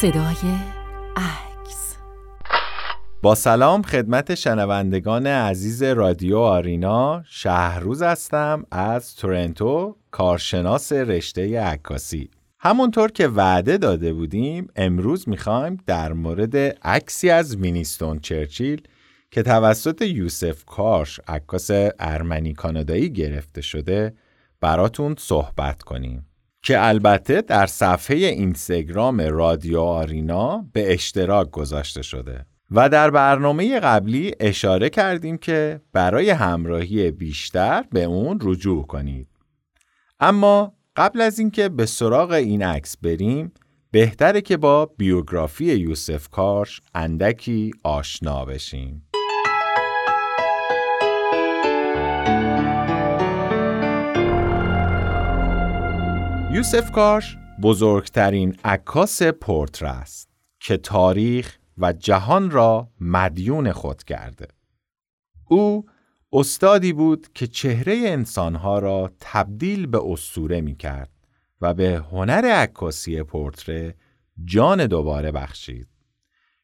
[0.00, 0.54] صدای
[1.16, 1.96] عکس.
[3.22, 7.22] با سلام خدمت شنوندگان عزیز رادیو آرینا.
[7.28, 12.30] شهروز هستم از تورنتو کارشناس رشته عکاسی.
[12.66, 18.82] همونطور که وعده داده بودیم امروز می‌خوایم در مورد عکسی از وینیستون چرچیل
[19.30, 24.14] که توسط یوسف کارش عکاس ارمنی کانادایی گرفته شده
[24.60, 26.26] براتون صحبت کنیم.
[26.62, 32.46] که البته در صفحه اینستاگرام رادیو آرینا به اشتراک گذاشته شده.
[32.70, 39.28] و در برنامه قبلی اشاره کردیم که برای همراهی بیشتر به اون رجوع کنید.
[40.20, 43.52] اما قبل از اینکه به سراغ این عکس بریم
[43.90, 49.08] بهتره که با بیوگرافی یوسف کارش اندکی آشنا بشیم
[56.52, 60.28] یوسف کارش بزرگترین عکاس پورتر است
[60.60, 64.48] که تاریخ و جهان را مدیون خود کرده.
[65.44, 65.86] او
[66.38, 71.10] استادی بود که چهره انسانها را تبدیل به اسطوره می کرد
[71.60, 73.94] و به هنر عکاسی پورتره
[74.44, 75.88] جان دوباره بخشید.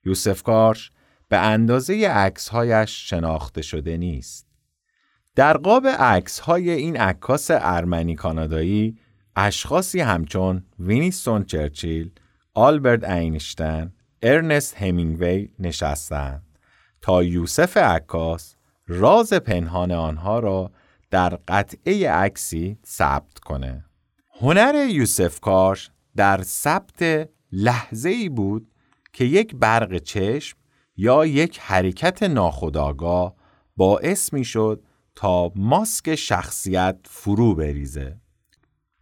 [0.04, 0.90] یوسف کارش
[1.28, 4.46] به اندازه عکسهایش شناخته شده نیست.
[5.34, 8.98] در قاب عکسهای این عکاس ارمنی کانادایی
[9.36, 12.10] اشخاصی همچون وینیستون چرچیل،
[12.54, 16.42] آلبرت اینشتن، ارنست همینگوی نشستند
[17.00, 20.70] تا یوسف عکاس راز پنهان آنها را
[21.10, 23.84] در قطعه عکسی ثبت کنه.
[24.40, 28.68] هنر یوسف کاش در ثبت لحظه ای بود
[29.12, 30.58] که یک برق چشم
[30.96, 33.34] یا یک حرکت ناخودآگاه
[33.76, 34.82] باعث می شد
[35.14, 38.16] تا ماسک شخصیت فرو بریزه.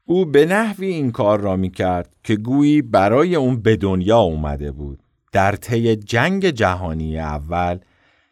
[0.04, 4.72] او به نحوی این کار را می کرد که گویی برای اون به دنیا اومده
[4.72, 5.02] بود.
[5.32, 7.78] در طی جنگ جهانی اول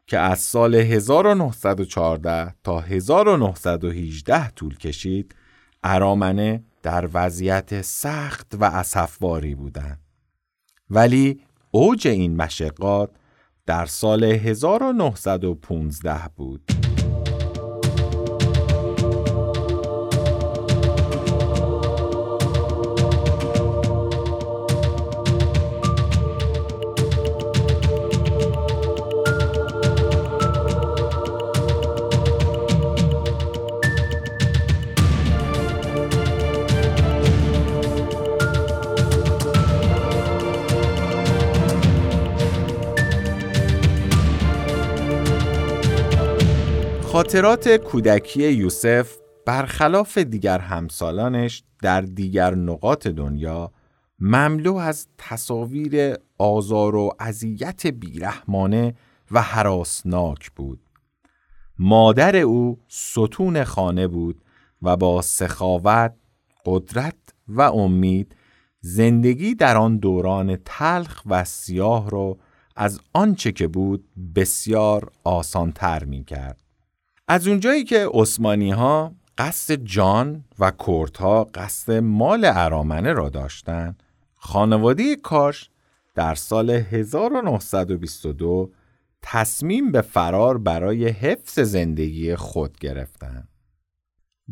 [0.09, 5.35] که از سال 1914 تا 1918 طول کشید
[5.85, 10.01] ارامنه در وضعیت سخت و اسفباری بودند.
[10.91, 13.11] ولی اوج این مشقات
[13.67, 16.88] در سال 1915 بود.
[47.29, 49.17] خاطرات کودکی یوسف
[49.47, 53.73] برخلاف دیگر همسالانش در دیگر نقاط دنیا
[54.19, 58.95] مملو از تصاویر آزار و اذیت بیرحمانه
[59.31, 60.81] و حراسناک بود.
[61.79, 64.43] مادر او ستون خانه بود
[64.83, 66.15] و با سخاوت،
[66.67, 67.19] قدرت
[67.49, 68.37] و امید
[68.81, 72.39] زندگی در آن دوران تلخ و سیاه را
[72.77, 76.68] از آنچه که بود بسیار آسانتر می کرد.
[77.31, 80.73] از اونجایی که عثمانی ها قصد جان و
[81.19, 84.03] ها قصد مال ارامنه را داشتند
[84.35, 85.71] خانواده کاش
[86.15, 88.71] در سال 1922
[89.23, 93.49] تصمیم به فرار برای حفظ زندگی خود گرفتند.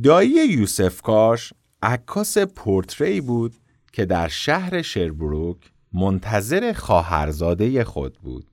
[0.02, 3.54] دایی یوسف کاش عکاس پورتری بود
[3.92, 5.56] که در شهر شربروک
[5.92, 8.46] منتظر خواهرزاده خود بود.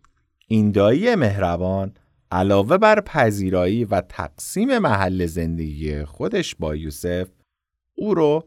[0.48, 1.94] این دایی مهربان
[2.34, 7.28] علاوه بر پذیرایی و تقسیم محل زندگی خودش با یوسف
[7.96, 8.44] او رو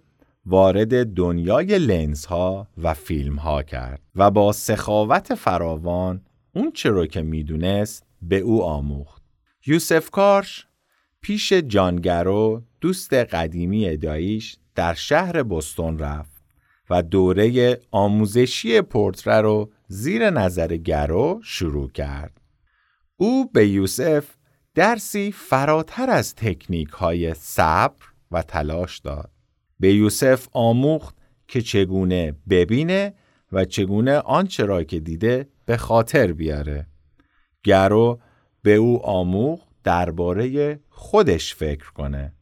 [0.46, 6.20] وارد دنیای لنز ها و فیلم ها کرد و با سخاوت فراوان
[6.54, 9.22] اون چه رو که می‌دونست به او آموخت.
[9.66, 10.66] یوسف کارش
[11.20, 16.44] پیش جانگرو دوست قدیمی داییش در شهر بستون رفت
[16.90, 22.40] و دوره آموزشی پورتره رو زیر نظر گرو شروع کرد.
[23.16, 24.36] او به یوسف
[24.74, 29.30] درسی فراتر از تکنیک های صبر و تلاش داد.
[29.80, 31.16] به یوسف آموخت
[31.48, 33.14] که چگونه ببینه
[33.52, 36.86] و چگونه آنچه را که دیده به خاطر بیاره.
[37.62, 38.20] گرو
[38.62, 42.32] به او آموخت درباره خودش فکر کنه.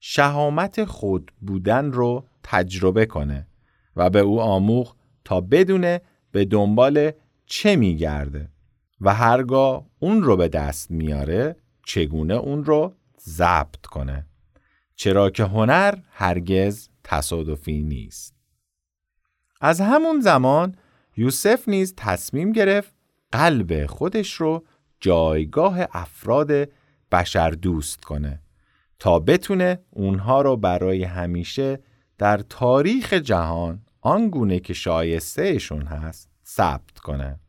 [0.00, 3.46] شهامت خود بودن رو تجربه کنه
[3.96, 6.00] و به او آموخت تا بدونه
[6.32, 7.12] به دنبال
[7.46, 8.53] چه میگرده
[9.00, 11.56] و هرگاه اون رو به دست میاره
[11.86, 14.26] چگونه اون رو ضبط کنه؟
[14.96, 18.34] چرا که هنر هرگز تصادفی نیست.
[19.60, 20.76] از همون زمان
[21.16, 22.94] یوسف نیز تصمیم گرفت
[23.32, 24.64] قلب خودش رو
[25.00, 26.68] جایگاه افراد
[27.12, 28.40] بشر دوست کنه
[28.98, 31.78] تا بتونه اونها رو برای همیشه
[32.18, 37.40] در تاریخ جهان آنگونه که شایستهشون هست ثبت کنه.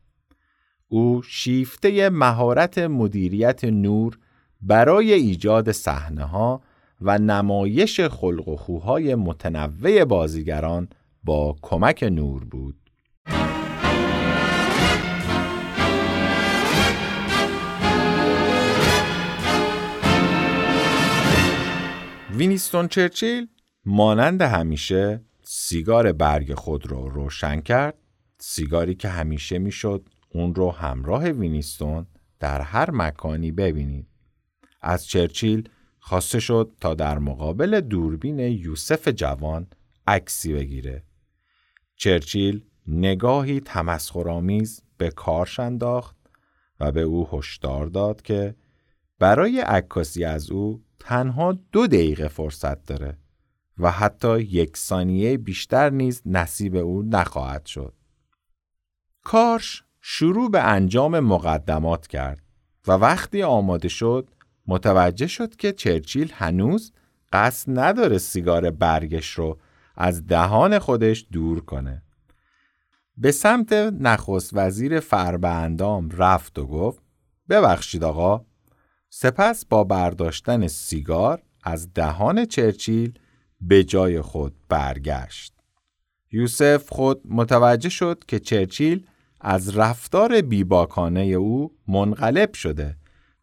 [0.96, 4.18] او شیفته مهارت مدیریت نور
[4.60, 6.62] برای ایجاد صحنه ها
[7.00, 10.88] و نمایش خلق و خوهای متنوع بازیگران
[11.24, 12.76] با کمک نور بود.
[22.36, 23.46] وینیستون چرچیل
[23.84, 27.94] مانند همیشه سیگار برگ خود رو روشن کرد
[28.38, 32.06] سیگاری که همیشه می‌شد اون رو همراه وینیستون
[32.40, 34.08] در هر مکانی ببینید
[34.82, 35.68] از چرچیل
[35.98, 39.66] خواسته شد تا در مقابل دوربین یوسف جوان
[40.06, 41.02] عکسی بگیره
[41.96, 46.16] چرچیل نگاهی تمسخرآمیز به کارش انداخت
[46.80, 48.54] و به او هشدار داد که
[49.18, 53.18] برای عکاسی از او تنها دو دقیقه فرصت داره
[53.78, 57.94] و حتی یک ثانیه بیشتر نیز نصیب او نخواهد شد.
[59.22, 62.42] کارش شروع به انجام مقدمات کرد
[62.86, 64.30] و وقتی آماده شد
[64.66, 66.92] متوجه شد که چرچیل هنوز
[67.32, 69.58] قصد نداره سیگار برگش رو
[69.96, 72.02] از دهان خودش دور کنه.
[73.16, 77.02] به سمت نخست وزیر فربندام رفت و گفت
[77.48, 78.44] ببخشید آقا
[79.10, 83.18] سپس با برداشتن سیگار از دهان چرچیل
[83.60, 85.54] به جای خود برگشت.
[86.32, 89.06] یوسف خود متوجه شد که چرچیل
[89.40, 92.96] از رفتار بیباکانه او منقلب شده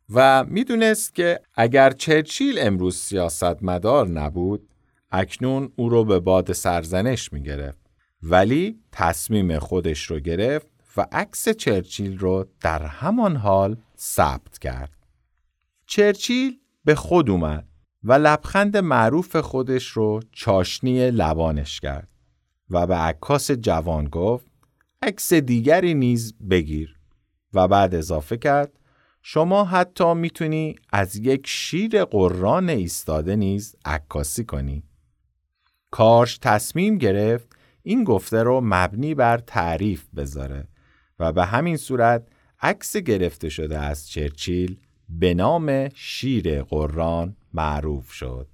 [0.10, 4.70] و می‌دونست که اگر چرچیل امروز سیاستمدار نبود
[5.12, 7.80] اکنون او رو به باد سرزنش می گرفت.
[8.24, 10.68] ولی تصمیم خودش رو گرفت
[10.98, 14.92] و عکس چرچیل رو در همان حال ثبت کرد.
[15.86, 17.68] چرچیل به خود اومد
[18.04, 22.08] و لبخند معروف خودش رو چاشنی لبانش کرد
[22.70, 24.53] و به عکاس جوان گفت
[25.08, 26.96] عکس دیگری نیز بگیر
[27.54, 28.80] و بعد اضافه کرد
[29.22, 34.84] شما حتی می‌تونی از یک شیر قران ایستاده نیز عکاسی کنی.
[35.92, 37.48] کارش تصمیم گرفت
[37.84, 40.68] این گفته رو مبنی بر تعریف بذاره
[41.20, 42.28] و به همین صورت
[42.62, 44.80] عکس گرفته شده از چرچیل
[45.10, 48.48] به نام شیر قران معروف شد.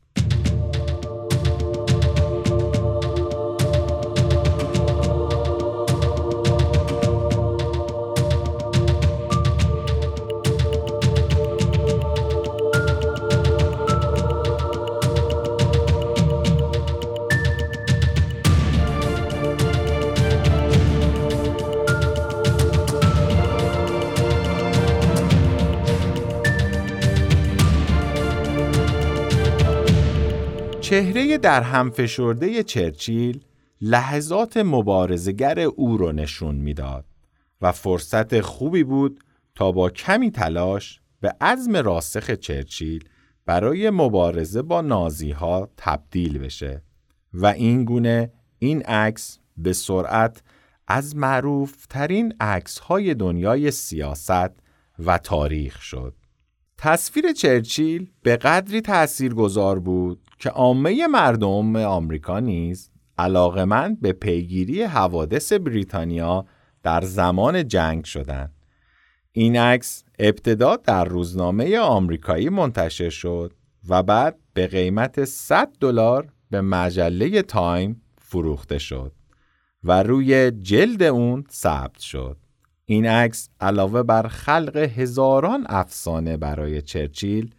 [30.90, 33.44] چهره در هم فشرده چرچیل
[33.82, 37.06] لحظات مبارزگر او را نشون می‌داد
[37.62, 39.24] و فرصت خوبی بود
[39.56, 43.04] تا با کمی تلاش به عزم راسخ چرچیل
[43.46, 46.84] برای مبارزه با نازی ها تبدیل بشه
[47.34, 50.44] و این گونه این عکس به سرعت
[50.88, 54.52] از معروف ترین عکس های دنیای سیاست
[55.00, 56.19] و تاریخ شد.
[56.82, 62.92] تصویر چرچیل به قدری تأثیرگذار بود که عامه مردم آمریکا نیز
[63.66, 66.46] من به پیگیری حوادث بریتانیا
[66.84, 68.54] در زمان جنگ شدند.
[69.32, 73.54] این عکس ابتدا در روزنامه آمریکایی منتشر شد
[73.90, 79.12] و بعد به قیمت 100 دلار به مجله تایم فروخته شد
[79.84, 82.38] و روی جلد اون ثبت شد.
[82.92, 87.56] این عکس علاوه بر خلق هزاران افسانه برای چرچیل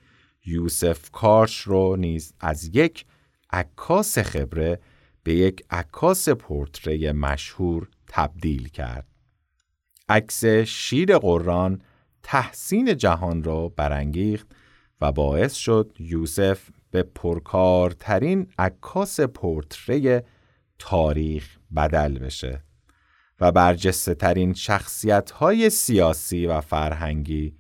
[0.46, 3.06] یوسف کارش رو نیز از یک
[3.52, 4.80] عکاس خبره
[5.22, 9.06] به یک عکاس پورتری مشهور تبدیل کرد.
[10.08, 11.82] عکس شیر قرآن
[12.22, 14.46] تحسین جهان را برانگیخت
[15.00, 20.20] و باعث شد یوسف به پرکارترین عکاس پورتری
[20.78, 22.69] تاریخ بدل بشه
[23.40, 27.54] و برجسته ترین شخصیت های سیاسی و فرهنگی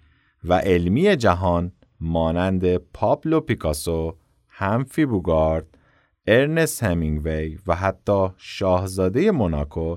[0.44, 4.16] و علمی جهان مانند پابلو پیکاسو،
[4.48, 5.78] همفی بوگارد،
[6.26, 9.96] ارنست همینگوی و حتی شاهزاده موناکو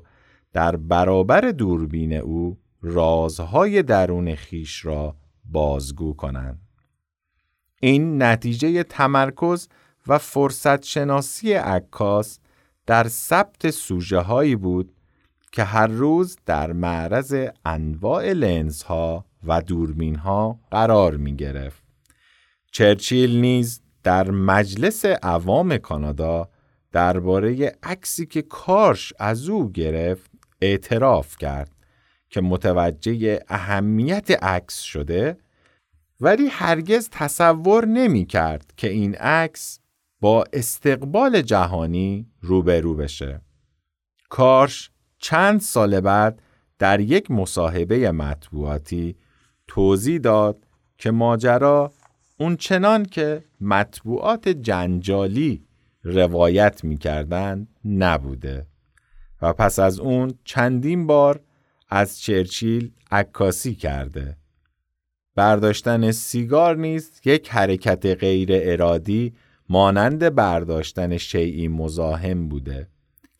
[0.53, 6.59] در برابر دوربین او رازهای درون خیش را بازگو کنند.
[7.81, 9.67] این نتیجه تمرکز
[10.07, 12.39] و فرصت شناسی عکاس
[12.85, 14.91] در ثبت سوژه هایی بود
[15.53, 21.83] که هر روز در معرض انواع لنز ها و دوربین ها قرار می گرفت.
[22.71, 26.49] چرچیل نیز در مجلس عوام کانادا
[26.91, 30.31] درباره عکسی که کارش از او گرفت
[30.61, 31.71] اعتراف کرد
[32.29, 35.37] که متوجه اهمیت عکس شده
[36.21, 39.79] ولی هرگز تصور نمی کرد که این عکس
[40.21, 43.41] با استقبال جهانی روبرو بشه.
[44.29, 44.92] کارش
[45.23, 46.41] چند سال بعد
[46.79, 49.15] در یک مصاحبه مطبوعاتی
[49.67, 51.91] توضیح داد که ماجرا
[52.37, 55.63] اون چنان که مطبوعات جنجالی
[56.03, 58.67] روایت می‌کردند نبوده
[59.41, 61.41] و پس از اون چندین بار
[61.89, 64.37] از چرچیل عکاسی کرده.
[65.35, 69.33] برداشتن سیگار نیست یک حرکت غیر ارادی
[69.69, 72.92] مانند برداشتن شیعی مزاحم بوده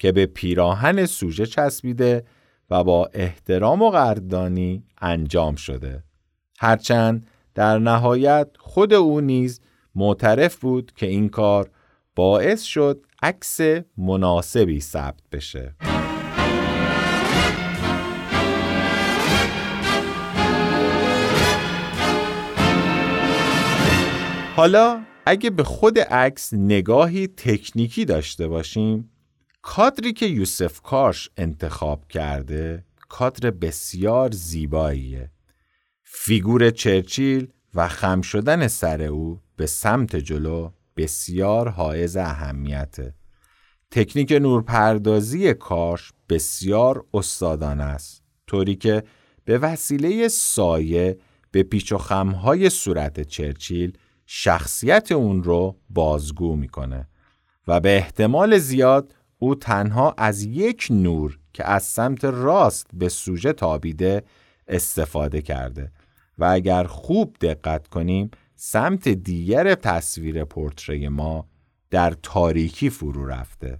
[0.03, 2.23] که به پیراهن سوژه چسبیده
[2.69, 6.03] و با احترام و قدردانی انجام شده.
[6.59, 9.61] هرچند در نهایت خود او نیز
[9.95, 11.69] معترف بود که این کار
[12.15, 13.59] باعث شد عکس
[13.97, 15.75] مناسبی ثبت بشه.
[24.55, 29.12] حالا اگه به خود عکس نگاهی تکنیکی داشته باشیم
[29.65, 35.31] کادری که یوسف کارش انتخاب کرده کادر بسیار زیباییه.
[36.03, 43.13] فیگور چرچیل و خم شدن سر او به سمت جلو بسیار حائز اهمیته.
[43.91, 49.03] تکنیک نورپردازی کارش بسیار استادانه است طوری که
[49.45, 51.17] به وسیله سایه
[51.51, 57.07] به پیچ و خمهای صورت چرچیل شخصیت اون رو بازگو می‌کنه
[57.67, 59.13] و به احتمال زیاد
[59.43, 64.23] او تنها از یک نور که از سمت راست به سوژه تابیده
[64.67, 65.91] استفاده کرده
[66.37, 71.47] و اگر خوب دقت کنیم سمت دیگر تصویر پورتری ما
[71.89, 73.79] در تاریکی فرو رفته.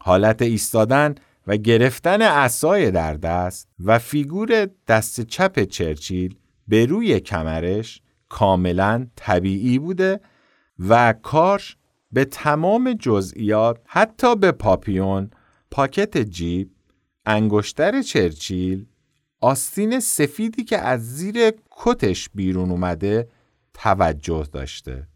[0.00, 1.14] حالت ایستادن
[1.46, 6.34] و گرفتن عصای در دست و فیگور دست چپ چرچیل
[6.68, 10.20] به روی کمرش کاملا طبیعی بوده
[10.88, 11.76] و کارش
[12.12, 15.30] به تمام جزئیات حتی به پاپیون،
[15.70, 16.70] پاکت جیب،
[17.26, 18.86] انگشتر چرچیل،
[19.40, 23.28] آستین سفیدی که از زیر کتش بیرون اومده
[23.74, 25.08] توجه داشته.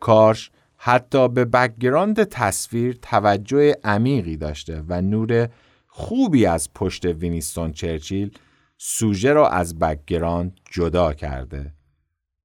[0.00, 5.48] کارش حتی به background تصویر توجه عمیقی داشته و نور
[5.86, 8.38] خوبی از پشت وینیستون چرچیل
[8.78, 11.74] سوژه را از background جدا کرده.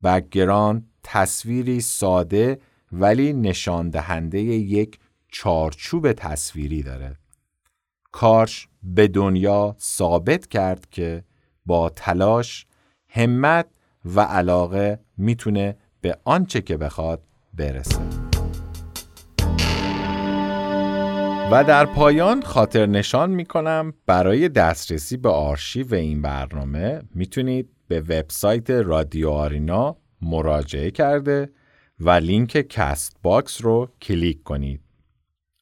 [0.04, 2.60] background تصویری ساده
[2.92, 7.16] ولی نشان دهنده یک چارچوب تصویری داره.
[8.12, 11.24] کارش به دنیا ثابت کرد که
[11.66, 12.66] با تلاش،
[13.10, 13.66] همت
[14.06, 17.24] و علاقه می‌تونه به آنچه که بخواد
[17.54, 18.00] برسه.
[21.52, 28.70] و در پایان خاطر نشان می‌کنم برای دسترسی به آرشیو این برنامه می‌تونید به وبسایت
[28.70, 31.50] رادیو آرینا مراجعه کرده
[32.00, 34.82] و لینک کست باکس رو کلیک کنید.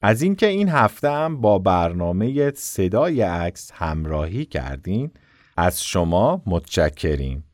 [0.02, 5.10] از اینکه این هفته هم با برنامه صدای عکس همراهی کردین
[5.56, 7.44] از شما متشکریم.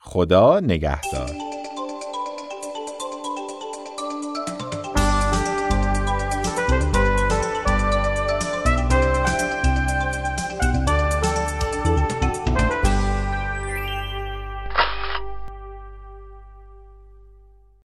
[0.00, 1.49] خدا نگهدار.